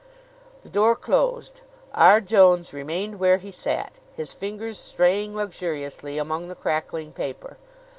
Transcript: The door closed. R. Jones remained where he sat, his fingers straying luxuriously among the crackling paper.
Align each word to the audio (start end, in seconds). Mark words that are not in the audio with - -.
The 0.63 0.69
door 0.69 0.95
closed. 0.95 1.61
R. 1.93 2.21
Jones 2.21 2.73
remained 2.73 3.19
where 3.19 3.37
he 3.37 3.51
sat, 3.51 3.99
his 4.15 4.33
fingers 4.33 4.79
straying 4.79 5.35
luxuriously 5.35 6.17
among 6.17 6.47
the 6.47 6.55
crackling 6.55 7.13
paper. 7.13 7.57